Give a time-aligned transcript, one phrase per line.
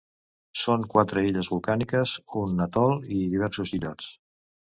[0.61, 4.11] Són quatre illes volcàniques, un atol i diversos illots.